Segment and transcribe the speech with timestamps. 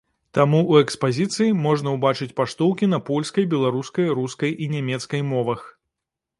[0.35, 5.61] Таму ў экспазіцыі можна ўбачыць паштоўкі на польскай, беларускай, рускай і нямецкай мовах.